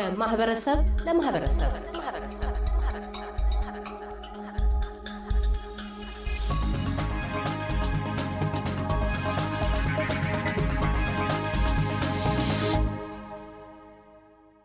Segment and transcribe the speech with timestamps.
[0.00, 1.70] ከማህበረሰብ ለማህበረሰብ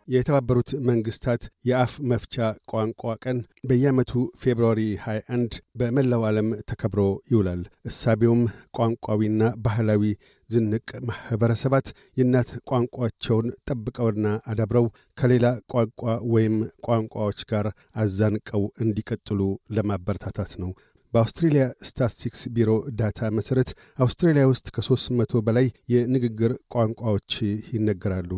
[0.07, 2.35] የተባበሩት መንግስታት የአፍ መፍቻ
[2.71, 3.37] ቋንቋ ቀን
[3.69, 4.11] በየዓመቱ
[4.41, 8.41] ፌብርዋሪ 21 በመላው ዓለም ተከብሮ ይውላል። እሳቤውም
[8.77, 10.03] ቋንቋዊና ባህላዊ
[10.49, 16.01] ዝንቅ ማኅበረሰባት የእናት ቋንቋቸውን ጠብቀውና አዳብረው ከሌላ ቋንቋ
[16.33, 17.67] ወይም ቋንቋዎች ጋር
[18.01, 19.39] አዛንቀው እንዲቀጥሉ
[19.77, 20.71] ለማበረታታት ነው።
[21.13, 22.69] በአውስትሬልያ ስታትስቲክስ ቢሮ
[22.99, 23.69] ዳታ መሠረት
[23.99, 27.33] አውስትሬልያ ውስጥ ከሦስት መቶ በላይ የንግግር ቋንቋዎች
[27.73, 28.31] ይነገራሉ።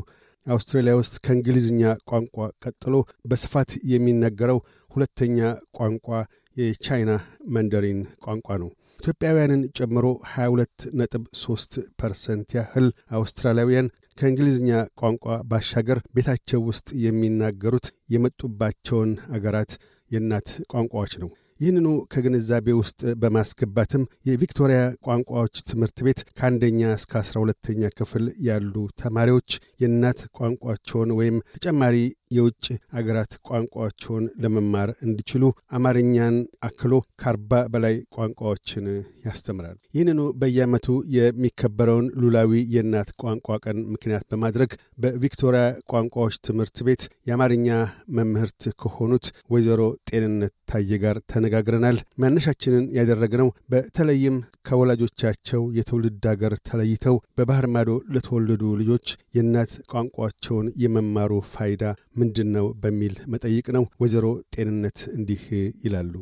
[0.48, 2.96] አውስትራሊያ ውስጥ ከእንግሊዝኛ ቋንቋ ቀጥሎ
[3.30, 4.60] በስፋት የሚነገረው
[4.92, 5.40] ሁለተኛ
[5.78, 6.08] ቋንቋ
[6.56, 7.12] የቻይና
[7.56, 12.88] ማንዳሪን ቋንቋ ነው። ኢትዮጵያውያንን ጨምሮ 22 ነጥብ 3 percent ያህል
[13.18, 14.70] አውስትራሊያውያን ከእንግሊዝኛ
[15.02, 19.74] ቋንቋ ባሻገር ቤታቸው ውስጥ የሚናገሩት የመጡባቸውን አገራት
[20.12, 27.90] የእናት ቋንቋዎች ነው። ይህንኑ ከግንዛቤ ውስጥ በማስገባትም የቪክቶሪያ ቋንቋዎች ትምህርት ቤት ከአንደኛ እስከ አስራ ሁለተኛ
[28.00, 29.50] ክፍል ያሉ ተማሪዎች
[29.84, 31.96] የእናት ቋንቋቸውን ወይም ተጨማሪ
[32.32, 32.66] የውጭ
[32.98, 35.44] አገራት ቋንቋቸውን ለመማር እንዲችሉ
[35.78, 36.36] አማርኛን
[36.68, 38.86] አክሎ ከአርባ በላይ ቋንቋዎችን
[39.28, 44.72] ያስተምራል። ይህንኑ በየዓመቱ የሚከበረውን ሉላዊ የእናት ቋንቋ ቀን ምክንያት በማድረግ
[45.04, 47.70] በቪክቶሪያ ቋንቋዎች ትምህርት ቤት የአማርኛ
[48.18, 54.38] መምህርት ከሆኑት ወይዘሮ ጤንነት ታየ ጋር ተነጋግረናል። መነሻችንን ያደረግነው በተለይም
[54.70, 61.84] ከወላጆቻቸው የትውልድ አገር ተለይተው በባህር ማዶ ለተወለዱ ልጆች የእናት ቋንቋቸውን የመማሩ ፋይዳ
[62.18, 65.44] ምንድን ነው በሚል መጠይቅ ነው። ወይዘሮ ጤንነት እንዲህ
[65.84, 66.14] ይላሉ።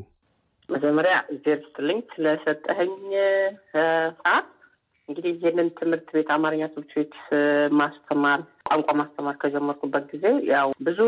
[0.70, 2.94] መጀመሪያ እግዜር ይስጥልኝ ስለሰጠኸኝ
[3.74, 4.48] ሰዓት።
[5.10, 7.16] እንግዲህ ይህንን ትምህርት ቤት አማርኛ ትምህርት ቤት
[7.80, 11.00] ማስተማር ቋንቋ ማስተማር ከጀመርኩበት ጊዜ ያው ብዙ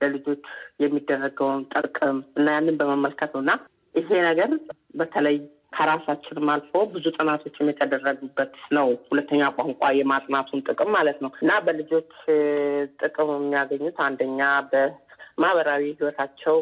[0.00, 0.42] ለልጆች
[0.82, 3.52] የሚደረገውን ጥቅም እና ያንን በመመልከት ነው እና
[3.94, 4.50] ይሄ ነገር
[4.94, 5.36] በተለይ
[5.76, 12.12] ከራሳችንም አልፎ ብዙ ጥናቶችም የተደረጉበት ነው። ሁለተኛ ቋንቋ የማጥናቱን ጥቅም ማለት ነው እና በልጆች
[13.00, 16.56] ጥቅም የሚያገኙት አንደኛ በማህበራዊ ሕይወታቸው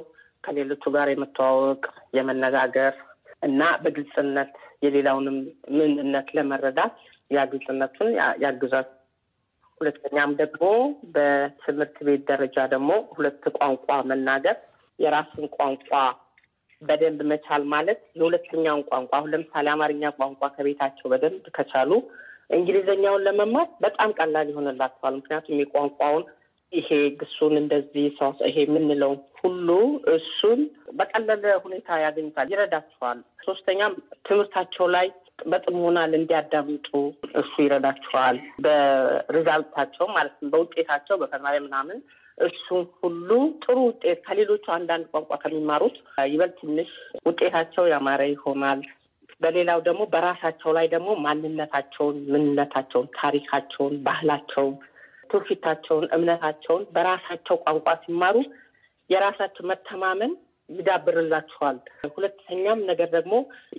[0.44, 1.84] ከሌሎቹ ጋር የመተዋወቅ
[2.16, 2.94] የመነጋገር
[3.42, 4.52] እና በግልጽነት
[4.84, 5.36] የሌላውንም
[5.76, 6.96] ምንነት ለመረዳት
[7.30, 8.10] ያ ግልጽነቱን
[8.44, 8.86] ያግዛል።
[9.80, 10.64] ሁለተኛም ደግሞ
[11.14, 14.56] በትምህርት ቤት ደረጃ ደግሞ ሁለት ቋንቋ መናገር
[14.98, 15.90] የራስን ቋንቋ
[16.84, 21.90] በደንብ መቻል ማለት የሁለተኛውን ቋንቋ አሁን ለምሳሌ አማርኛ ቋንቋ ከቤታቸው በደንብ ከቻሉ
[22.50, 26.24] እንግሊዝኛውን ለመማር በጣም ቀላል ይሆንላቸዋል። ምክንያቱም የቋንቋውን
[26.72, 29.68] ይሄ ግሱን እንደዚህ ሰው ይሄ የምንለው ሁሉ
[30.14, 30.60] እሱን
[30.98, 33.92] በቀለለ ሁኔታ ያገኙታል፣ ይረዳቸዋል። ሶስተኛም
[34.26, 35.06] ትምህርታቸው ላይ
[35.46, 36.88] በጥሞናል እንዲያዳምጡ
[37.40, 41.98] እሱ ይረዳቸዋል። በሪዛልታቸው ማለት ነው በውጤታቸው በፈተና ምናምን
[42.38, 43.28] እሱን ሁሉ
[43.62, 45.96] ጥሩ ውጤት ከሌሎቹ አንዳንድ ቋንቋ ከሚማሩት
[46.26, 46.90] ይበልጥ ትንሽ
[47.26, 48.80] ውጤታቸው ያማረ ይሆናል።
[49.40, 54.74] በሌላው ደግሞ በራሳቸው ላይ ደግሞ ማንነታቸውን፣ ምንነታቸውን፣ ታሪካቸውን፣ ባህላቸውን፣
[55.30, 58.36] ትውፊታቸውን፣ እምነታቸውን በራሳቸው ቋንቋ ሲማሩ
[59.10, 60.32] የራሳቸው መተማመን
[60.68, 61.78] ይዳብርላቸዋል።
[62.14, 63.34] ሁለተኛም ነገር ደግሞ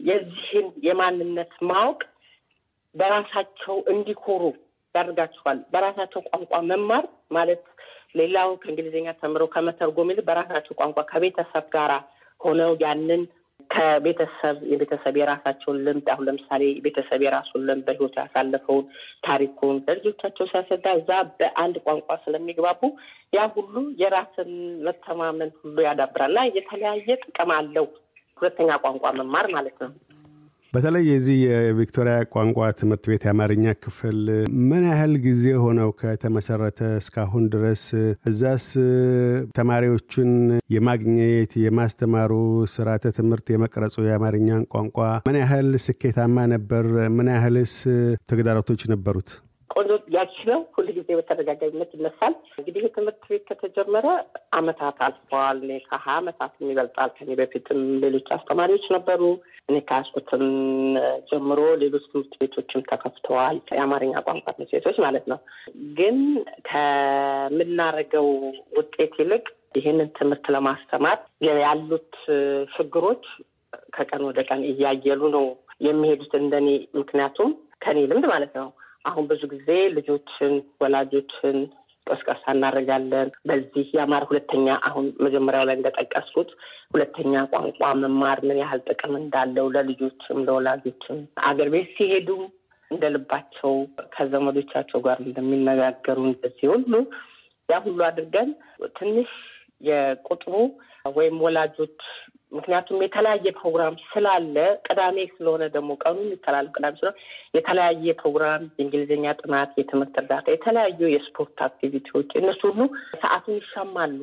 [0.07, 2.01] የዚህን የማንነት ማወቅ
[2.95, 4.43] በራሳቸው እንዲኮሩ
[4.95, 7.63] ያደርጋቸዋል። በራሳቸው ቋንቋ መማር ማለት
[8.15, 11.93] ሌላው ከእንግሊዝኛ ተምረው ከመተርጎም ይልቅ በራሳቸው ቋንቋ ከቤተሰብ ጋራ
[12.39, 13.21] ሆነው ያንን
[13.69, 18.85] ከቤተሰብ የቤተሰብ የራሳቸውን ልምድ አሁን ለምሳሌ ቤተሰብ የራሱን ልምድ በሕይወቱ ያሳለፈውን
[19.27, 21.09] ታሪኩን ለልጆቻቸው ሲያስረዳ እዛ
[21.39, 22.81] በአንድ ቋንቋ ስለሚግባቡ
[23.33, 24.51] ያ ሁሉ የራስን
[24.87, 27.87] መተማመን ሁሉ ያዳብራል እና የተለያየ ጥቅም አለው
[28.37, 29.91] ሁለተኛ ቋንቋ መማር ማለት ነው።
[30.75, 34.17] በተለይ የዚህ የቪክቶሪያ ቋንቋ ትምህርት ቤት የአማርኛ ክፍል
[34.69, 37.83] ምን ያህል ጊዜ ሆነው ከተመሰረተ እስካሁን ድረስ?
[38.31, 38.65] እዛስ
[39.57, 40.31] ተማሪዎቹን
[40.75, 42.33] የማግኘት የማስተማሩ
[42.75, 44.97] ስርዓተ ትምህርት የመቅረጹ የአማርኛን ቋንቋ
[45.29, 46.85] ምን ያህል ስኬታማ ነበር?
[47.17, 47.75] ምን ያህልስ
[48.31, 49.31] ተግዳሮቶች ነበሩት?
[49.69, 54.07] ቆንጆ ጥያቄ ነው። ሁል ጊዜ በተደጋጋሚነት ይነሳል። እንግዲህ ትምህርት ቤት ከተጀመረ
[54.59, 59.21] አመታት አልፈዋል። እኔ ከሀያ አመታት ይበልጣል። ከኔ በፊትም ሌሎች አስተማሪዎች ነበሩ።
[59.69, 60.45] እኔ ከያዝኩትም
[61.29, 65.39] ጀምሮ ሌሎች ትምህርት ቤቶችም ተከፍተዋል። የአማርኛ ቋንቋ ትምህርት ቤቶች ማለት ነው።
[65.99, 66.19] ግን
[66.69, 68.29] ከምናደርገው
[68.77, 69.45] ውጤት ይልቅ
[69.77, 71.17] ይህንን ትምህርት ለማስተማር
[71.59, 72.11] ያሉት
[72.75, 73.23] ችግሮች
[73.93, 75.45] ከቀን ወደ ቀን እያየሉ ነው
[75.85, 76.67] የሚሄዱት እንደኔ
[76.99, 77.49] ምክንያቱም
[77.83, 78.67] ከኔ ልምድ ማለት ነው
[79.05, 81.57] አሁን ብዙ ጊዜ ልጆችን ወላጆችን
[82.07, 86.49] ቀስቀሳ እናደርጋለን። በዚህ የአማር ሁለተኛ አሁን መጀመሪያው ላይ እንደጠቀስኩት
[86.93, 91.19] ሁለተኛ ቋንቋ መማር ምን ያህል ጥቅም እንዳለው ለልጆችም ለወላጆችም
[91.49, 92.29] አገር ቤት ሲሄዱ
[92.91, 93.73] እንደ ልባቸው
[94.15, 96.93] ከዘመዶቻቸው ጋር እንደሚነጋገሩ እንደዚህ ሁሉ
[97.69, 98.49] ያ ሁሉ አድርገን
[98.97, 99.31] ትንሽ
[99.85, 100.53] የቁጥሩ
[101.15, 101.97] ወይም ወላጆች
[102.51, 104.55] ምክንያቱም የተለያየ ፕሮግራም ስላለ
[104.87, 107.17] ቅዳሜ ስለሆነ ደግሞ ቀኑ የሚተላለፍ ቅዳሜ ስለሆነ
[107.57, 112.81] የተለያየ ፕሮግራም የእንግሊዝኛ ጥናት፣ የትምህርት እርዳታ፣ የተለያዩ የስፖርት አክቲቪቲዎች እነሱ ሁሉ
[113.21, 114.17] ሰዓቱን ይሻማሉ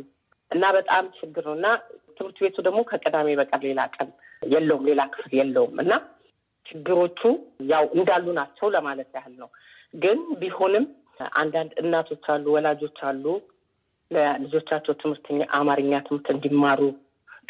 [0.50, 1.68] እና በጣም ችግር ነው እና
[2.16, 4.08] ትምህርት ቤቱ ደግሞ ከቅዳሜ በቀር ሌላ ቀን
[4.46, 5.92] የለውም፣ ሌላ ክፍል የለውም እና
[6.66, 7.20] ችግሮቹ
[7.70, 9.48] ያው እንዳሉ ናቸው ለማለት ያህል ነው።
[9.94, 10.84] ግን ቢሆንም
[11.40, 13.24] አንዳንድ እናቶች አሉ፣ ወላጆች አሉ
[14.12, 15.26] ለልጆቻቸው ትምህርት
[15.58, 16.80] አማርኛ ትምህርት እንዲማሩ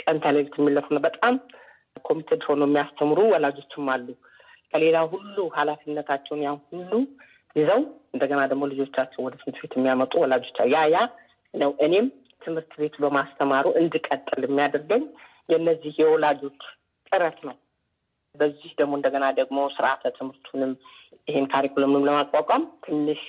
[0.02, 1.34] ቀን ተሌሊት የሚለፉ ነው። በጣም
[2.04, 4.06] ኮሚትድ ሆኖ የሚያስተምሩ ወላጆችም አሉ።
[4.72, 6.92] ከሌላ ሁሉ ኃላፊነታቸውን ያን ሁሉ
[7.56, 7.80] ይዘው
[8.14, 11.00] እንደገና ደግሞ ልጆቻቸው ወደ ትምህርት ቤት የሚያመጡ ወላጆች ያ ያ
[11.54, 12.06] ነው እኔም
[12.42, 15.02] ትምህርት ቤቱ በማስተማሩ እንድቀጥል የሚያደርገኝ
[15.48, 16.60] የእነዚህ የወላጆች
[17.12, 17.56] ጥረት ነው።
[18.34, 20.70] በዚህ ደግሞ እንደገና ደግሞ ስርዓተ ትምህርቱንም
[21.28, 23.22] ይሄን ካሪኩለምንም ለማቋቋም ትንሽ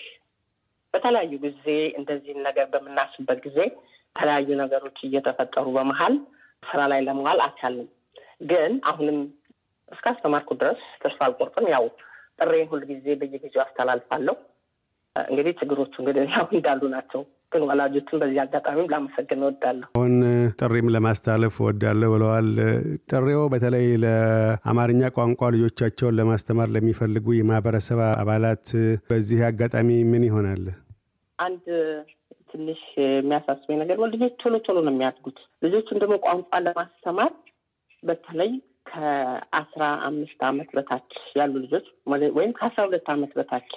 [0.94, 1.66] በተለያዩ ጊዜ
[2.00, 3.60] እንደዚህን ነገር በምናስብበት ጊዜ
[4.16, 6.16] የተለያዩ ነገሮች እየተፈጠሩ በመሀል
[6.64, 7.90] ስራ ላይ ለመዋል አልቻልንም።
[8.44, 9.18] ግን አሁንም
[9.92, 11.86] እስካስተማርኩ ድረስ ተስፋ አልቆርጥም። ያው
[12.40, 14.36] ጥሬን ሁልጊዜ በየጊዜው አስተላልፋለሁ።
[15.16, 20.14] እንግዲህ ችግሮቹ እንግዲህ ያው እንዳሉ ናቸው። ግን ወላጆችን በዚህ አጋጣሚም ላመሰግን እወዳለሁ። አሁን
[20.60, 22.48] ጥሪም ለማስተላለፍ እወዳለሁ ብለዋል።
[23.12, 28.66] ጥሪው በተለይ ለአማርኛ ቋንቋ ልጆቻቸውን ለማስተማር ለሚፈልጉ የማህበረሰብ አባላት
[29.10, 30.64] በዚህ አጋጣሚ ምን ይሆናል?
[31.40, 31.66] አንድ
[32.52, 32.82] ትንሽ
[33.16, 37.32] የሚያሳስበኝ ነገር ልጆች ቶሎ ቶሎ ነው የሚያድጉት። ልጆቹን ደግሞ ቋንቋ ለማስተማር
[38.04, 38.52] በተለይ
[38.90, 41.86] ከአስራ አምስት ዓመት በታች ያሉ ልጆች
[42.38, 43.72] ወይም ከአስራ ሁለት ዓመት በታች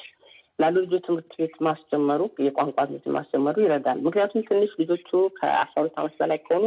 [0.58, 5.08] ላሉ ልጆች ትምህርት ቤት ማስጀመሩ የቋንቋ ትምህርት ማስጀመሩ ይረዳል። ምክንያቱም ትንሽ ልጆቹ
[5.38, 6.64] ከአስራ ሁለት ዓመት በላይ ከሆኑ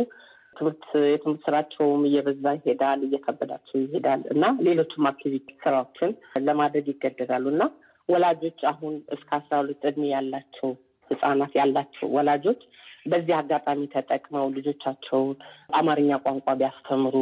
[0.56, 6.12] ትምህርት የትምህርት ስራቸውም እየበዛ ይሄዳል፣ እየከበዳቸው ይሄዳል እና ሌሎችም አክቲቪቲ ስራዎችን
[6.48, 7.64] ለማድረግ ይገደዳሉ እና
[8.10, 10.70] ወላጆች አሁን እስከ አስራ ሁለት እድሜ ያላቸው
[11.12, 12.62] ህጻናት ያላቸው ወላጆች
[13.06, 15.36] በዚህ አጋጣሚ ተጠቅመው ልጆቻቸውን
[15.74, 17.16] አማርኛ ቋንቋ ቢያስተምሩ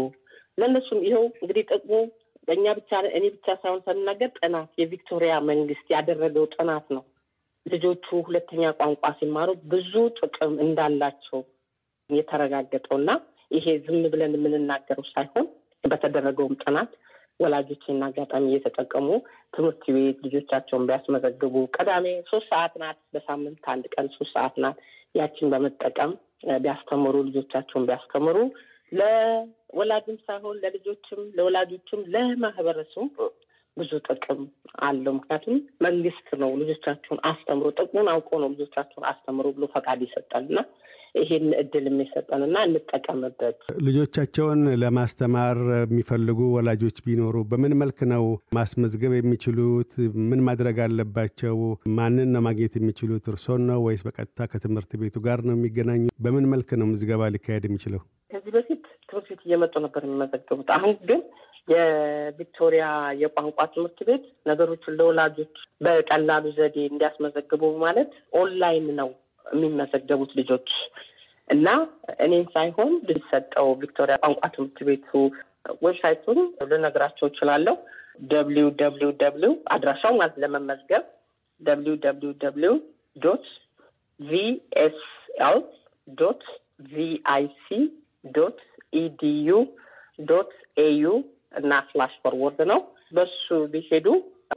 [0.57, 1.91] ለእነሱም ይኸው እንግዲህ ጥቅሙ
[2.47, 7.03] በእኛ ብቻ እኔ ብቻ ሳይሆን ስንናገር ጥናት የቪክቶሪያ መንግስት ያደረገው ጥናት ነው።
[7.65, 11.39] ልጆቹ ሁለተኛ ቋንቋ ሲማሩ ብዙ ጥቅም እንዳላቸው
[12.09, 13.11] የተረጋገጠው እና
[13.51, 15.47] ይሄ ዝም ብለን የምንናገረው ሳይሆን
[15.83, 16.91] በተደረገውም ጥናት
[17.39, 19.07] ወላጆች ይህን አጋጣሚ እየተጠቀሙ
[19.53, 24.79] ትምህርት ቤት ልጆቻቸውን ቢያስመዘግቡ ቅዳሜ ሶስት ሰዓት ናት፣ በሳምንት አንድ ቀን ሶስት ሰዓት ናት።
[25.15, 26.11] ያችን በመጠቀም
[26.61, 28.37] ቢያስተምሩ ልጆቻቸውን ቢያስተምሩ
[28.91, 33.15] ለወላጅም ሳይሆን ለልጆችም፣ ለወላጆችም፣ ለማህበረሰቡ
[33.77, 34.39] ብዙ ጥቅም
[34.81, 40.59] አለው። ምክንያቱም መንግስት ነው ልጆቻቸውን አስተምሮ ጥቅሙን አውቆ ነው ልጆቻቸውን አስተምሮ ብሎ ፈቃድ ይሰጣል እና
[41.17, 48.25] ይሄን እድል የሚሰጠንና እንጠቀምበት። ልጆቻቸውን ለማስተማር የሚፈልጉ ወላጆች ቢኖሩ በምን መልክ ነው
[48.57, 49.91] ማስመዝገብ የሚችሉት?
[50.29, 51.57] ምን ማድረግ አለባቸው?
[51.97, 53.25] ማንን ነው ማግኘት የሚችሉት?
[53.33, 56.05] እርሶን ነው ወይስ በቀጥታ ከትምህርት ቤቱ ጋር ነው የሚገናኙ?
[56.19, 58.01] በምን መልክ ነው ምዝገባ ሊካሄድ የሚችለው?
[58.31, 61.21] ከዚህ በፊት ትምህርት ቤት እየመጡ ነበር የሚመዘገቡት። አሁን ግን
[61.67, 62.83] የቪክቶሪያ
[63.21, 65.55] የቋንቋ ትምህርት ቤት ነገሮችን ለወላጆች
[65.85, 69.09] በቀላሉ ዘዴ እንዲያስመዘግቡ ማለት ኦንላይን ነው
[69.53, 70.69] የሚመዘገቡት ልጆች
[71.47, 71.67] እና
[72.25, 75.11] እኔን ሳይሆን ሊሰጠው ቪክቶሪያ ቋንቋ ትምህርት ቤቱ
[75.83, 77.75] website ኡን ልነግራቸው እችላለሁ።
[78.31, 81.03] W W W አድራሻው ማለት ለመመዝገብ
[81.61, 82.75] W W W
[83.15, 83.45] dot
[84.19, 85.59] VSL
[86.07, 86.43] dot
[86.91, 87.67] VIC
[88.31, 88.59] dot
[88.95, 89.49] EDU
[90.27, 91.05] dot AU
[91.59, 92.79] እና slash forward ነው።
[93.13, 94.07] በሱ ቢሄዱ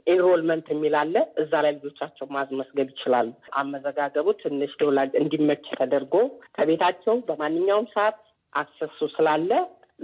[0.07, 3.29] enrolment የሚል አለ። እዛ ላይ ልጆቻቸው ማስመዝገብ ይችላሉ።
[3.61, 6.13] አመዘጋገቡ ትንሽ ለወላጅ እንዲመች ተደርጎ
[6.57, 8.17] ከቤታቸው በማንኛውም ሰዓት
[8.53, 9.51] access ኡ ስላለ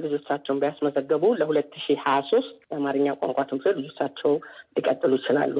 [0.04, 4.34] ልጆቻቸውን ቢያስመዘገቡ ለሁለት ሺህ ሀያ ሶስት የአማርኛ ቋንቋ ትምህርት ልጆቻቸው
[4.78, 5.56] ሊቀጥሉ ይችላሉ።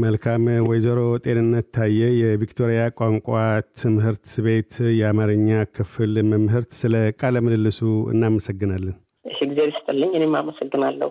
[0.00, 3.28] መልካም። ወይዘሮ ጤንነት ታየ የቪክቶሪያ ቋንቋ
[3.80, 7.80] ትምህርት ቤት የአማርኛ ክፍል መምህርት፣ ስለ ቃለ ምልልሱ
[8.14, 11.10] እናመሰግናለን። እሺ፣ ጊዜ ይስጥልኝ። እኔም አመሰግናለሁ።